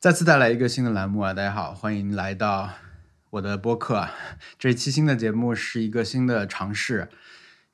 [0.00, 1.34] 再次带来一个新的栏目啊！
[1.34, 2.70] 大家好，欢迎来到
[3.30, 4.08] 我的播客。
[4.56, 7.08] 这一期新的节目是一个新的尝试，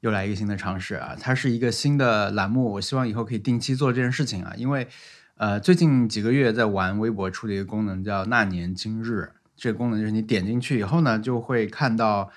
[0.00, 1.14] 又来一个新的尝试啊！
[1.20, 4.54] 它是一个新的栏目，我希望以后可以定期做这件事情啊！
[4.56, 4.88] 因为
[5.36, 12.30] 呃，最近几个月在玩微博出的一个功能叫“那年今日”，这个功能就是你点进去以后呢，就会看到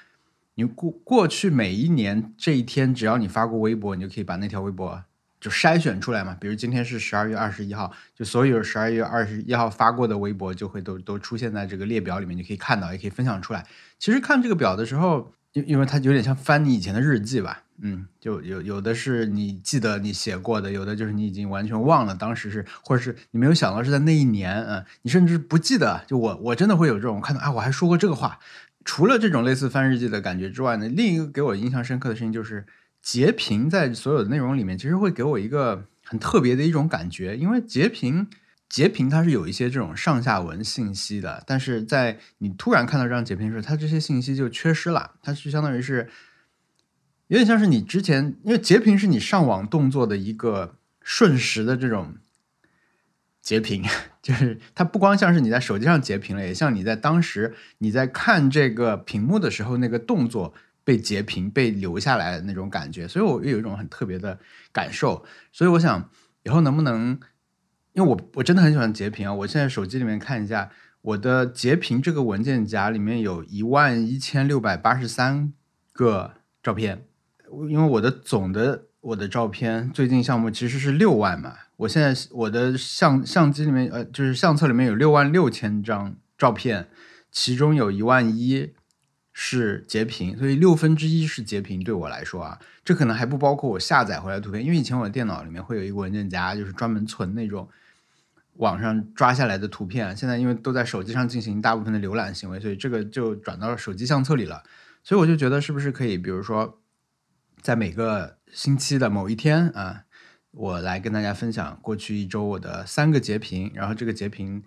[0.55, 5.05] 你过过去每一年这一天，只要你发过微博，你就可以把那条微博。
[5.39, 13.63] 就筛选出来嘛，比如今天是十二月二十一号，就所有十二月二十一号发过的微博就会都都出现在这个列表里面，你可以看到，也可以分享出来。
[13.99, 26.03] 其实看这个表的时候，因因为它有点像翻你以前的日记吧，嗯，就有有的是你记得你写过的，有的就是你已经完全忘了当时是，或者是你没有想到是在那一年，嗯，你甚至不记得。
[26.07, 28.39] 就我我真的会有这种看到啊，我还说过这个话。
[28.83, 32.65] 除了这种类似翻日记的感觉之外呢，另一个给我印象深刻的事情就是。
[33.01, 38.27] 截屏在所有的内容里面，其实会给我一个很特别的一种感觉，因为截屏
[38.67, 46.09] 截屏它是有一些这种上下文信息的，但是在你突然看到这张截屏时候，它这些信息就缺失了，它是相当于是
[47.27, 52.15] 有点像是你之前，因为截屏是你上网动作的一个瞬时的这种
[53.41, 53.85] 截屏，
[54.21, 60.53] 就是它不光像是你在手机上截屏了，也像你在当时你在看这个屏幕的时候那个动作。
[60.87, 64.39] 被截屏、被留下来的那种感觉，所以我有一种很特别的
[64.71, 65.25] 感受。
[65.51, 66.09] 所以我想
[66.43, 67.19] 以后能不能，
[67.91, 69.33] 因为我我真的很喜欢截屏啊！
[69.33, 70.71] 我现在手机里面看一下，
[71.01, 75.51] 我的截屏这个文件夹里面有一万一千六百八十三
[75.91, 77.03] 个照片，
[77.69, 81.53] 因为我的总的我的照片最近项目其实是六万嘛。
[81.75, 86.87] 我现在我的相相机里面呃，就是相册里面有六万六千张照片，
[87.29, 88.73] 其中有一万一。
[89.39, 91.83] 是截屏，所以六分之一是截屏。
[91.83, 97.69] 对我来说啊，这可能还不包括我下载回来图片，因为以前我的电脑里面会有一个文件夹，就是专门存那种
[98.53, 100.17] 网上抓下来的图片。
[100.17, 104.63] 现在因为都在手机上进行大部分的浏览行为，所以这个就转到了手机相册里了。
[105.03, 106.79] 所以我就觉得，是不是可以，比如说，
[107.61, 110.05] 在每个星期的某一天啊，
[110.49, 114.63] 我来跟大家分享过去一周我的三个截屏，然后这个截屏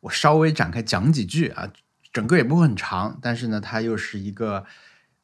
[0.00, 1.70] 我稍微展开讲几句啊。
[2.12, 4.64] 整个也不会很长，但是呢，它又是一个，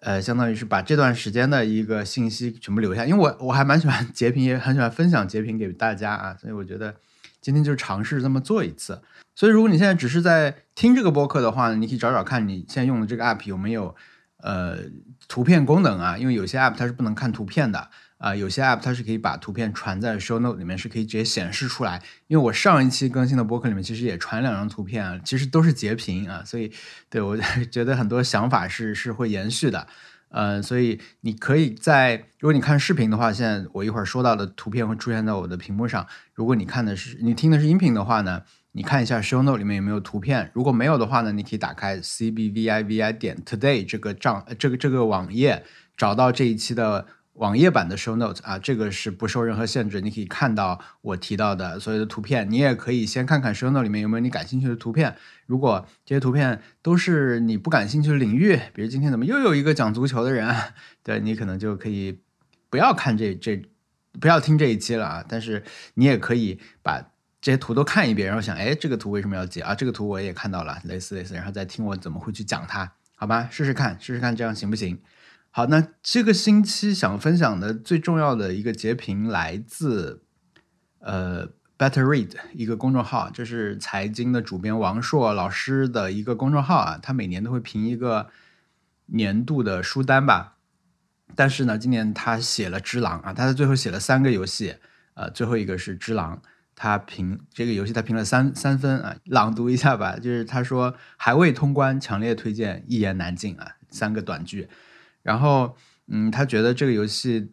[0.00, 3.04] 呃，相当于是把这段时间的一个信息全部留下。
[3.04, 6.94] 因为我我还蛮喜欢截屏，也很喜欢分享截屏给大家啊，所以我觉得
[7.40, 9.02] 今天就尝试这么做一次。
[9.34, 13.94] 所以如果你现在只是在听这个播客的话呢，你可以找找看你现在用的这个 app 有没有
[14.38, 14.78] 呃
[15.28, 17.90] 图片功能啊，因为有些 app 它是不能看图片的。
[18.18, 22.02] 啊，有些 app 它是可以把图片传在 show note 里面，是可以直接显示出来。
[22.28, 26.72] 因为我上一期更新的播客里面其实也传两张图片啊，其实都是截屏啊，所以
[27.10, 27.36] 对我
[27.70, 29.86] 觉得很多想法是是会延续的。
[30.30, 36.06] 呃，所以你可以在如果你看视频的话，现在我一会儿说到的图片会出现在我的屏幕上。
[36.32, 40.50] 如果你看的是你听的是音频的话呢，你看一下 show note 里面有没有图片。
[40.54, 45.64] 如果没有的话呢，你可以打开 c b v i v i 点 today 这个账这个这个网页，
[45.96, 47.06] 找到这一期的。
[47.36, 52.50] 网页版的 show notes 啊，这个是不受任何限制，你可以看到我提到的所有的图片。
[52.50, 55.14] 你也可以先看看 show note 里面有没有你感兴趣的图片。
[55.46, 60.54] 如果这些图片都是你不感兴趣的领域，比如今天怎么又有一个讲足球的人，
[61.04, 62.20] 对你可能就可以
[62.70, 63.62] 不要看这这，
[64.18, 65.24] 不要听这一期了啊。
[65.28, 65.62] 但是
[65.94, 67.02] 你也可以把
[67.42, 69.74] 这些图都看一遍，然后想，哎，这个图为什么要截啊？
[69.74, 73.46] 这个图我也看到了，类似类似，然后再听我怎么会去讲它，好吧？
[73.50, 74.98] 试试看，试试看，这样行不行？
[75.56, 80.22] 好，那这个星期想分享的最重要的一个截屏来自
[80.98, 88.28] 呃 Better Read 一个公众号，这是财经的主编王硕老师的一个公众号啊，他每年都会评一个
[89.06, 90.58] 年度的书单吧。
[91.34, 94.74] 但是呢，今年他写了《只狼》啊，他在最后写了三个游戏，
[95.14, 96.36] 呃，最后一个是《只狼》，
[96.74, 104.68] 他评这个游戏他评了三三分啊，朗读一下吧，就是他说还未通关，强烈推荐，一言难尽啊，三个短句。
[105.26, 105.76] 然后，
[106.06, 107.50] 嗯，他觉得这个游戏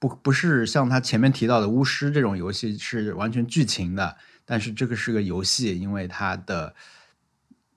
[0.00, 6.74] 不不是像他前面提到的巫师这种游戏是完全剧情的，但是这个是个游戏，因为它的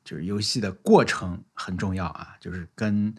[0.03, 3.13] 就是游戏的过程很重要啊，就是跟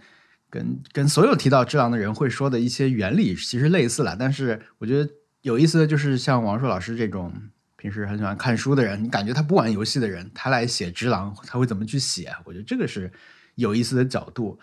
[0.51, 4.17] 跟跟所有提到智狼的人会说的一些原理其实类似了。
[4.19, 5.09] 但是我觉得
[5.43, 7.33] 有意思的就是像王硕老师这种
[7.77, 12.35] 平时很喜欢看书的人，你感觉他不玩游戏的人，他来写智狼他会怎么去写？
[12.45, 13.13] 我觉得这个是
[13.55, 14.59] 有意思的角度。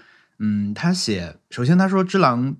[0.45, 2.51] 嗯，他写，首先他说《只狼》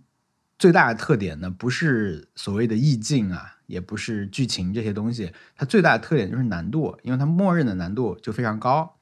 [0.58, 9.00] 最大的特点呢，不是所谓的意境啊，也不是剧情这些东西，它最大的特点就是难度，因为它默认的难度就非常高，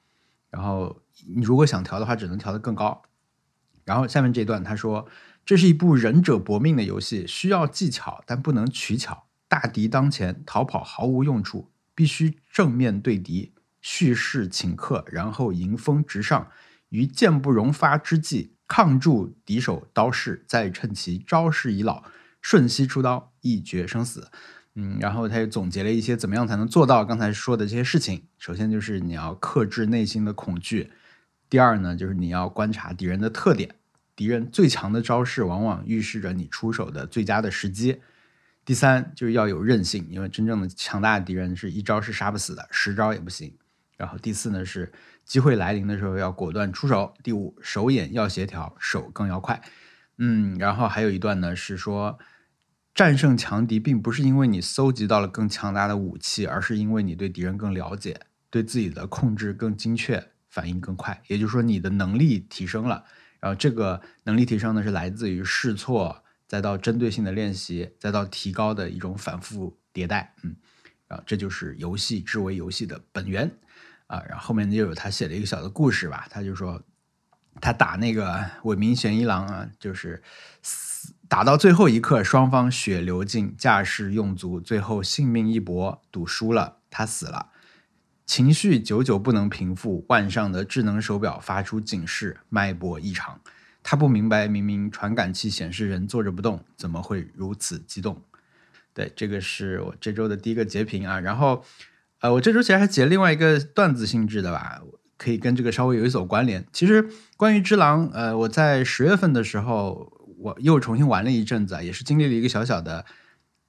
[0.49, 3.03] 然后你如果想调的话，只能调得更高。
[3.85, 5.07] 然后下面这段他说，
[5.45, 9.27] 这是一部忍者搏命的游戏，需要技巧，但不能取巧。
[9.47, 16.49] 大敌当前，逃跑毫无用处，必须正面对敌，蓄势请客，然后迎风直上，
[16.89, 22.05] 于箭不容发之际，抗住敌手刀势，再趁其招式已老，
[22.41, 24.29] 瞬息出刀，一决生死。
[24.75, 28.23] 嗯，然后他又总结了一些怎么样才能做到刚才说的这些事情。
[28.37, 30.89] 首先就是你要克制内心的恐惧，
[31.49, 33.75] 第二呢就是你要观察敌人的特点，
[34.15, 37.99] 敌人最强的招式往往预示着你出手的最佳的时机。
[38.63, 43.53] 第三就是要有韧性，因为真正的强大的敌人是一招是杀不死的，十招也不行。
[44.01, 44.91] 然后第四呢是
[45.23, 47.13] 机会来临的时候要果断出手。
[47.23, 49.61] 第五手眼要协调，手更要快。
[50.17, 52.17] 嗯，然后还有一段呢是说。
[52.93, 58.19] 战胜强敌，并不是因为你搜集到了更强大的武器，而是因为你对敌人更了解，
[58.49, 61.23] 对自己的控制更精确，反应更快。
[61.27, 63.05] 也就是说，你的能力提升了。
[63.39, 70.35] 然后，这个能力提升呢，是来自于试错，再到针对性的练习，再到提高的一种反复迭代。
[70.43, 70.57] 嗯，
[71.07, 73.49] 然后这就是游戏之为游戏的本源
[74.11, 74.21] 啊。
[74.27, 76.81] 然后后面又有他写了一个小的故事吧，他就说
[77.59, 80.21] 他打那个伪名玄一郎啊，就是
[80.61, 81.13] 死。
[81.27, 87.47] 打到最后一刻，双方血流尽，架势用足，最后性命一搏，赌输了，他死了。
[88.25, 93.39] 情绪久久不能平复，腕上的智能手表发出警示，脉搏异常。
[93.81, 98.21] 他不明白，明明传感器显示人坐着不动，怎么会如此激动？
[98.93, 101.17] 对，这个是我这周的第一个截屏啊。
[101.17, 101.63] 然后，
[102.21, 104.81] 呃，我这周其实还截另外一个段子性质的吧，
[105.17, 106.65] 可以跟这个稍微有一所关联。
[106.71, 110.19] 其实关于只狼，呃，我在十月份的时候。
[110.43, 113.05] 我又重新玩了一阵子，也是经历了一个小小的，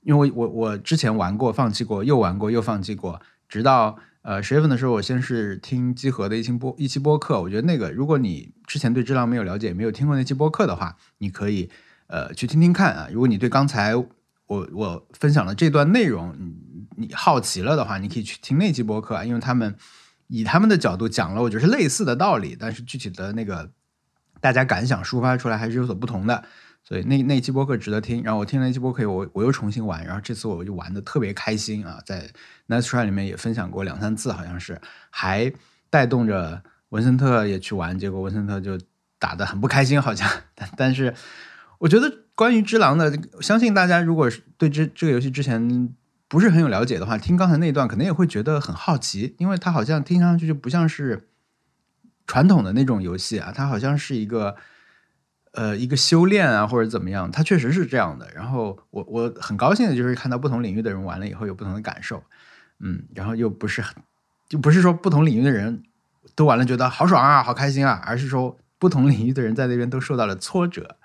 [0.01, 11.69] 因为我我之前玩过，放弃过，又玩过，又放弃过，直到呃十月份的时候，我先是听集合的一期播一期播客，我觉得那个如果你之前对《只狼没有了解，没有听过那期播客的话，你可以
[12.07, 13.07] 呃去听听看啊。
[13.13, 14.09] 如果你对刚才我
[14.73, 16.35] 我分享的这段内容
[16.97, 19.75] 你好奇了的话，你可以去听那期播客，因为他们
[20.29, 23.71] 以他们的角度讲了，我觉得是类似的道理，但是具体的那个。
[24.41, 26.43] 大家感想抒发出来还是有所不同的，
[26.83, 28.25] 所以那那期播客值得听。
[28.25, 32.29] 然后我听了那期播客，我我又重新玩，然后这次我就玩的特别开心啊，在
[32.67, 34.81] Nice Try 里面也分享过两三次，好像是
[35.11, 35.53] 还
[35.91, 38.77] 带动着文森特也去玩，结果文森特就
[39.21, 40.29] 打的很不开心，好像。
[40.77, 41.15] 但是
[41.79, 45.95] 我觉得关于《只狼》的，相信大家如果是对这这个游戏之前
[46.33, 51.29] 不是很有了解的话，听刚才那段可能也会觉得很好奇，因为它好像听上去就不像是。
[52.25, 54.55] 传统的那种游戏啊，它好像是一个，
[55.53, 58.31] 呃，一个修炼啊，或者怎么样，它确实是这样的。
[58.33, 62.23] 然后我我很高兴的就是看到不同领域的人玩了以后有不同的感受，
[62.79, 63.95] 嗯，然后又不是很，
[64.49, 65.83] 就不是说不同领域的人
[66.37, 70.97] 都玩了觉得好爽啊，好开心啊，而是说不同领域的人在那边都受到了挫折，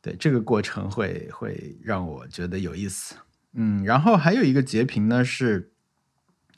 [0.00, 3.16] 对这个过程会会让我觉得有意思，
[3.54, 5.72] 嗯，然后还有一个截屏呢是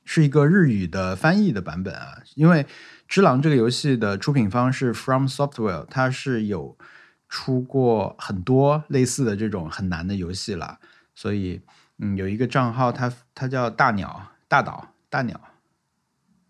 [0.05, 2.67] 是一个日语的翻译的版本啊，因为。
[3.07, 6.77] 《只狼》这个游戏的出品方是 From Software，它是有
[7.29, 10.79] 出过很多类似的这种很难的游戏了，
[11.15, 11.61] 所以
[11.99, 15.39] 嗯，有一个账号，它它叫大鸟大岛大鸟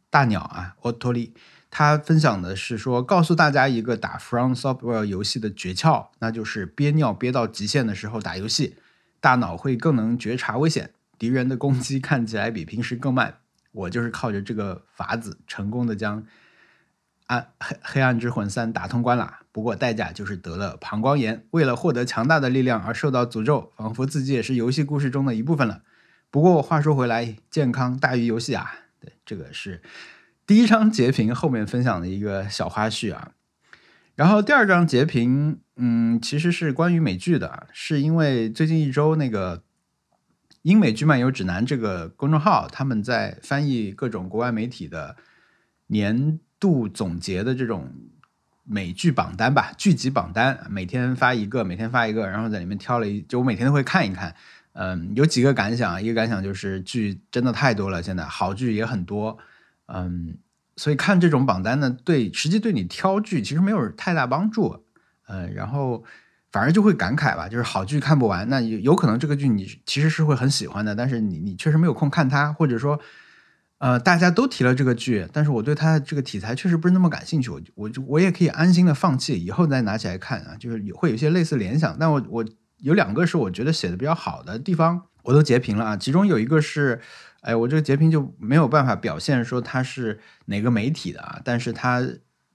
[0.08, 1.34] 大鸟啊，奥托利，
[1.70, 8.76] 他分享的是说，告诉大家一个打 From Software 游戏的诀窍，那就是憋尿憋到极限的时候打游戏，
[9.24, 13.38] 大脑会更能觉察危险，敌人的攻击看起来比平时更慢。
[13.72, 16.26] 我就是靠着这个法子成功的将。
[17.28, 21.46] 暗黑黑暗之魂三打通关了，不过代价就是得了膀胱炎。
[21.52, 25.80] 为了获得强大的力量而受到诅咒，仿佛自己也是游戏故事中的一部分了。
[26.30, 28.74] 不过话说回来，健康大于游戏啊！
[29.00, 29.80] 对，这个是
[30.46, 33.32] 第一张截屏后面分享的一个小花絮啊。
[34.14, 39.62] 然后第二张截屏，嗯，其实是关于美剧的，是因为最近一周那个
[40.62, 45.16] 英美剧漫游指南这个公众号，他们在翻译各种国外媒体的
[45.88, 46.40] 年。
[46.60, 47.92] 度总结的这种
[48.62, 54.34] 美剧榜单吧，剧集榜单，每天发一个，每天发一个，然后在里面挑了一，就我每天都会看一看。
[54.72, 59.36] 嗯，有几个感想，一个感想就是剧真的太多了，现在好剧也很多。
[59.88, 60.38] 嗯，
[60.76, 64.84] 所以看这种榜单呢，对实际对你挑剧其实没有太大帮助。
[65.28, 66.04] 嗯，然后
[66.52, 73.00] 反而就会感慨吧，就是好剧看不完，那有有可能这个剧你其实是会很喜欢的，但是你你确实没有空看它，或者说。
[73.78, 81.94] 呃，大家都提了这个剧，但是我对它这个题材确实不是那么感兴趣，我我就我也可以安心的放弃，以后再拿起来看啊，就是会有一些类似联想。
[81.98, 82.44] 但我我
[82.78, 85.96] 有两个是我觉得写的比较好的地方，我都截屏了啊。
[85.98, 87.00] 其中有一个是，
[87.44, 92.02] 哎，我这个截屏就没有办法表现说它是哪个媒体的啊，但是他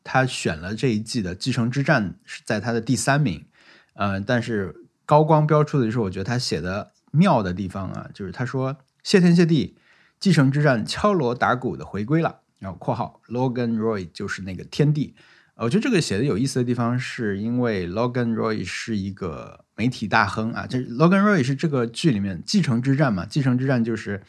[0.04, 3.46] 他选了这一季的《继承之战》是在他的第三名，
[3.94, 9.78] 呃，但是高光标出的就是我觉得他写的妙的地方啊，就是他说谢天谢地。
[10.20, 15.16] 继承之战敲锣打鼓的回归了，然后括号 Logan Roy 就是那个天帝。
[15.56, 24.22] 我觉得这个写的有意思的地方，是因为 Logan Roy 是一个媒体大亨啊，这 Logan Roy 是这个剧里面继承之战嘛，继承之战就是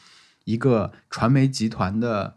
[0.45, 2.35] 一个传媒集团的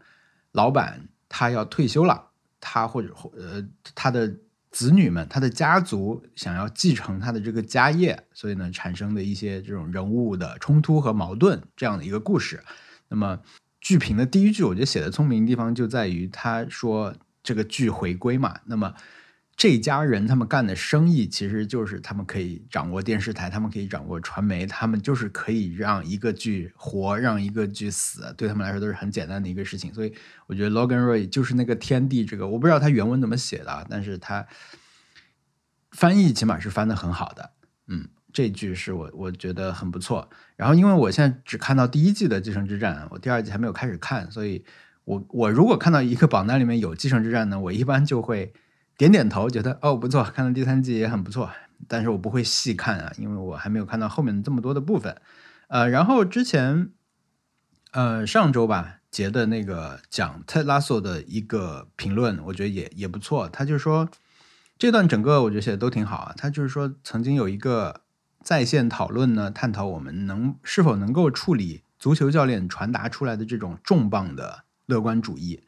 [0.52, 2.30] 老板，他要退休了，
[2.60, 4.34] 他或者呃他的
[4.70, 12.62] 子女们，他的家族想要继承他的这个家业，所以呢产生的一些这种人物的冲突和矛盾这样的一个故事。
[13.08, 13.40] 那么
[13.80, 17.14] 剧评的第一句，我觉得写的聪明的地方就在于他说。
[17.46, 18.94] 这个剧回归嘛，那么
[19.56, 29.94] 这家人他们干的生意其实就是他们可以掌握电视台，他们可以掌握传媒，他们就是可以让一个剧活，让一个剧死，对他们来说都是很简单的一个事情。
[29.94, 30.12] 所以
[30.48, 34.44] 我觉得 Logan Roy 就是那个天地，这个我不知道他原文怎么写的，但是他
[35.92, 37.52] 翻译起码是翻的很好的。
[37.86, 40.28] 嗯，这句是我我觉得很不错。
[40.56, 44.64] 然后因为我现在只看到第一季的《继承之战》，我第二季还没有开始看，所以。
[45.06, 48.54] 我我如果看到一个榜单里面有《继承之战》呢，我一般就会
[48.96, 51.50] 点点头，觉得哦不错，看到第三季也很不错，
[51.88, 55.16] 但是我不会细看啊，因为我还没有看到后面这么多的部分。
[55.68, 56.90] 呃，然后之前
[57.92, 63.48] 呃上周吧，杰的那个讲特拉索的一个评论，我觉得也也不错。
[63.48, 64.08] 他就说
[64.78, 66.34] 这段整个我觉得写的都挺好啊。
[66.36, 68.02] 他就是说曾经有一个
[68.42, 74.64] 在线讨论呢，探讨我们能是否能够处理足球教练传达出来的这种重磅的。
[74.86, 75.62] 乐观主义，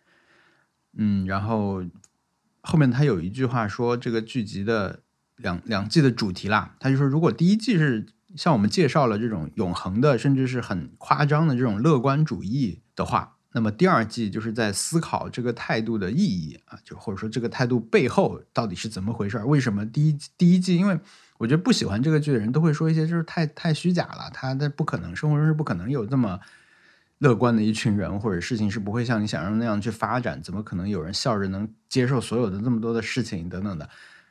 [0.93, 1.83] 嗯，然后
[2.67, 4.99] 后面他有一句话说，这个剧集的
[5.37, 8.05] 两两季的主题啦，他就说，如果第一季是
[8.35, 19.39] 向我们介绍了这种永恒的，甚至是很夸张的这种乐观主义的话，那么第二季就是在思考这个态度的意义啊，就或者说这个态度背后到底是怎么回事？
[19.45, 20.77] 为什么第一第一季？
[20.77, 20.99] 因为
[21.39, 26.41] 我觉得不喜欢这个剧的人都会说一些就是太太虚假了，他的不可能，生活中是不可能有这么。
[27.19, 33.89] 乐观的一群人，或者事情是不会像你想象那样去发展，怎么可能有人笑着能接受所有的那么多的事情等等的？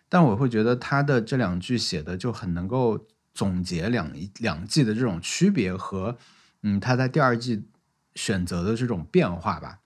[0.08, 6.16] 但我会觉得他的这两句写的就很能够总结两两季的这种区别和，
[6.62, 7.68] 嗯，他在第二季
[8.14, 9.80] 选择的这种变化吧。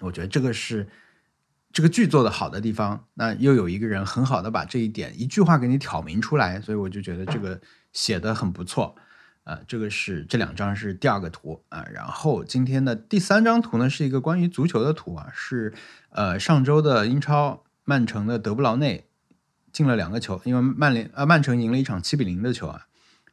[0.00, 0.88] 我觉得这个是
[1.72, 3.06] 这个剧做的好的地方。
[3.14, 7.60] 那又有一个人很好的把这一点一句话给你挑明出来，所以我就觉得这个
[7.92, 8.96] 写的很不错。
[9.44, 15.74] 呃，这个是这两张是第二个图啊，然后今天的第三张图呢是一个关于足球的图啊，是
[16.08, 19.06] 呃上周的英超曼城的德布劳内
[19.70, 22.86] 进了两个球，因为曼联呃曼城赢了一场七比零的球啊，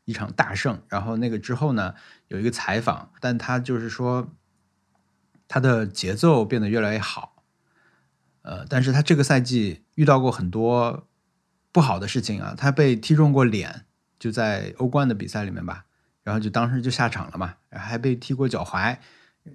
[0.03, 0.81] 一场大胜。
[0.89, 1.95] 然后那个之后呢
[2.27, 4.33] 有一个采访，但他就是说
[5.47, 7.45] 他的节奏变得越来越好，
[8.41, 11.07] 呃，但是他这个赛季遇到过很多
[11.71, 13.85] 不好的事情啊，他被踢中过脸，
[14.19, 15.85] 就在欧冠的比赛里面吧。
[16.23, 18.95] 然后就当时就下场了嘛，还被踢过脚踝，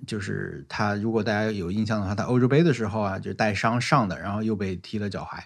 [0.04, 5.40] 就是他如果大家有印象的话，他欧洲杯的时候啊就带伤上的，然后又被踢了脚踝，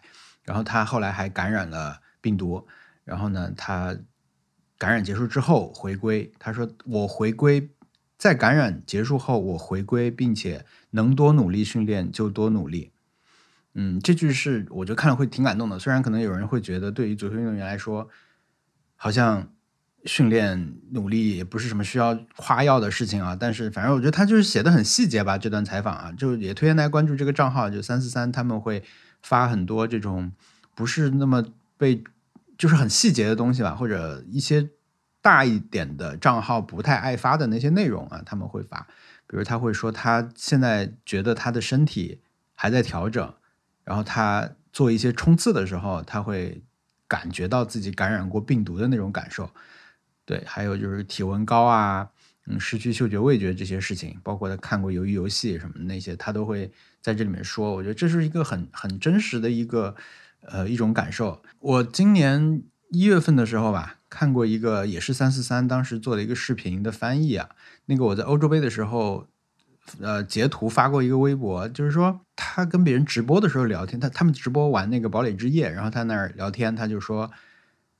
[0.44, 2.66] 然后他后来还感染了病毒，
[3.04, 3.94] 然后呢他
[4.78, 7.68] 感染结束之后回归，他说我回归
[8.16, 12.92] 在感染结束后我回归，并且能多努力训练就多努力，
[13.74, 18.08] 嗯，这句是我觉得看了会挺感动的，虽然可能有人会觉得对于足球运动员来说
[18.96, 19.52] 好像。
[20.04, 25.36] 训练努力也不是什么需要夸耀的事情啊，但是反正我觉得他就是写的很细节吧。
[25.36, 28.82] 这段采访啊，就也推荐大家关注这个账号，就三四三他们会
[29.22, 30.32] 发很多这种
[30.74, 31.44] 不是那么
[31.76, 32.02] 被
[32.56, 34.70] 就是很细节的东西吧，或者一些
[35.20, 38.86] 大一点的账号不太爱发的那些内容啊，他们会发。
[39.26, 42.20] 比如他会说他现在觉得他的身体
[42.54, 43.34] 还在调整，
[43.84, 46.62] 然后他做一些冲刺的时候，他会
[47.06, 49.50] 感觉到自己感染过病毒的那种感受。
[50.30, 52.08] 对，还有就是体温高啊，
[52.46, 56.70] 嗯，失去嗅觉味觉这些事情，包括他看过鱿鱼游戏什么那些，他都会
[57.02, 57.72] 在这里面说。
[57.74, 59.96] 我觉得这是一个很很真实的一个
[60.42, 61.42] 呃一种感受。
[61.58, 67.48] 我今年一月份的时候吧，看过一个也是三四三当时做的一个视频的翻译啊。
[67.86, 69.26] 那个我在欧洲杯的时候，
[70.00, 77.28] 呃，截图发过一个微博，就是说他跟别人直播的时候聊天，他他们直播玩那个堡垒之夜，然后他那儿聊天，他就说。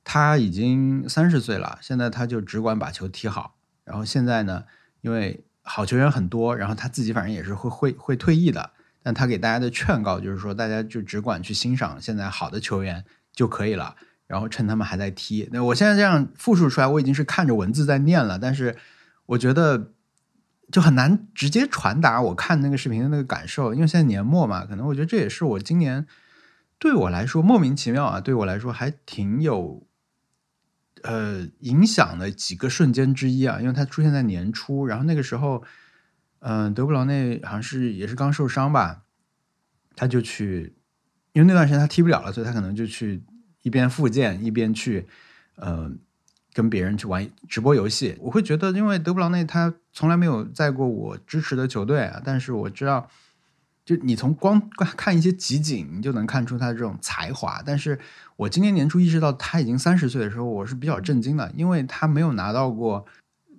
[0.05, 3.57] 他已经三十岁了，现在他就只管把球踢好。
[3.85, 4.65] 然后现在呢，
[5.01, 8.71] 因为好球员很多，然后他自己反正也是会会会退役的。
[9.03, 13.97] 但他给大家的劝告就是说，大家就只管去欣赏现在好的球员就可以了。
[14.27, 18.39] 然后趁他们还在踢，那我现在这样复述出来，我已经是看着文字在念了。
[18.39, 18.77] 但是
[19.27, 19.91] 我觉得
[20.71, 26.07] 就很难直接传达我看那个视频的那个感受，因为现在年末嘛，可能我觉得这也是我今年
[26.79, 29.87] 对我来说莫名其妙啊，对我来说还挺有。
[31.03, 35.63] 呃，影响的几个瞬间之一啊，因为它出现在年初，然后那个时候，
[36.41, 39.03] 嗯，德布劳内好像是也是刚受伤吧，
[39.97, 40.75] 他就去，
[41.33, 43.23] 因为那段时间他踢不了了，所以他可能就去
[43.63, 45.07] 一边复健一边去，
[45.57, 45.91] 呃，
[46.53, 48.17] 跟别人去玩直播游戏。
[48.21, 53.09] 我会觉得，因为德布劳内他从来没有在过我支持的球队啊，但是我知道。
[53.91, 57.61] 就你从光看一些集锦，你就能看出他的这种才华。
[57.67, 57.99] 但是
[58.37, 63.05] 我今年年初意识到他已经三十岁的时候，我是比较震惊的，因为他没有拿到过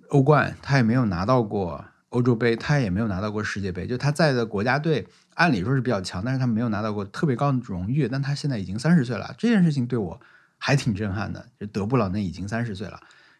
[0.08, 3.86] 欧冠，他也没有拿到过欧洲杯，他也没有拿到过世界杯。
[3.86, 8.08] 就他在的国家队，按理说是比较强，但是他没有拿到过特别高的荣誉。
[8.08, 10.18] 但他现在已经三十岁了，这件事情对我
[10.56, 11.44] 还挺震撼的。
[11.60, 12.98] 就德布劳内已经三十岁了，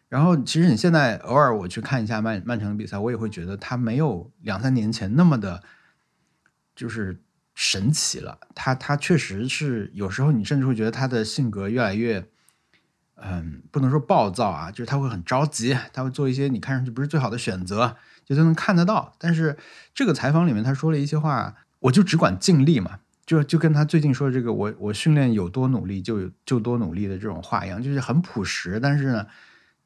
[0.09, 5.63] 然后其实你现在偶尔我去看一下曼曼城的比赛，我也会觉得他没有两三年前那么的。
[6.75, 7.19] 就是
[7.55, 12.25] 神奇了，他他确实是有时候你甚至会觉得他的性格越来越，
[13.15, 19.13] 嗯，不能说暴躁啊，就是他会很着急，他会做一些你看上去不是最好的选择，就都能看得到。
[19.19, 19.55] 但是
[19.93, 28.79] 这个采访里面他说了一些话，我就只管尽力嘛，就就跟他最近说的这个我我训练有多努力就就多努力的这种话一样，就是很朴实。
[28.79, 29.27] 但是呢，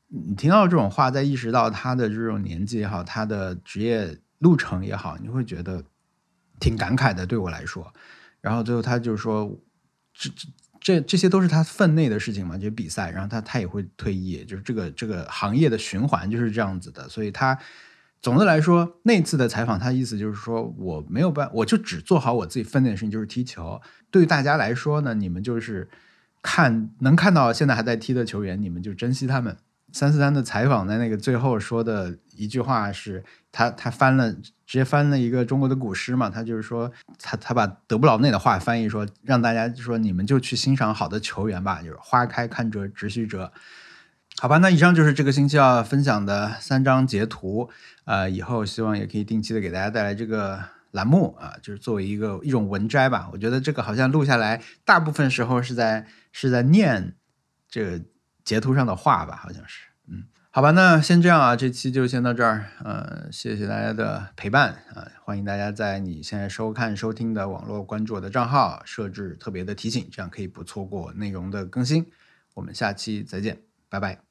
[0.07, 5.83] 你听到这种话，在意识到他的这种年纪也好，他的职业路程也好，你会觉得。
[6.59, 7.93] 挺感慨的，对我来说。
[8.41, 9.59] 然后最后他就说，
[10.13, 10.47] 这这
[10.79, 13.11] 这这些都是他分内的事情嘛，就比赛。
[13.11, 17.09] 然后他他也会退役，就是这个这个行业的循环就是这样子的。
[17.09, 17.57] 所以他
[18.21, 23.81] 总的来说，那次的采访，他意思就是说我没有办，我就只做好我自己分内的事情，就是踢球。
[24.09, 25.89] 对于大家来说呢，你们就是
[26.41, 29.57] 看能看到现在还在踢的球员，你们就珍惜他们。
[29.93, 43.51] 三四三的采访在那个最后说的一句话是他他翻了直接翻了一个中国的古诗嘛，他就是说他他把德布劳内的话翻译说让大家就说你们就去欣赏好的球员吧，就是花开堪折直须折，
[44.39, 47.69] 好吧，那以上就是这个星期要分享的三张截图，
[48.03, 57.15] 呃，以后希望也可以定期的给大家带来这个栏目啊，就是作为一个一种文摘吧，我觉得这个好像录下来大部分时候是在是在念
[57.69, 58.01] 这个。
[58.47, 72.09] 截图上的话吧，好像是，嗯，好吧，那先这样啊，这期就先到这儿，呃，谢谢大家的陪伴啊，欢迎大家在你现在收看收听的网络关注我的账号，设置特别的提醒，这样可以不错过内容的更新。
[72.53, 74.26] 我们下期再见，拜拜。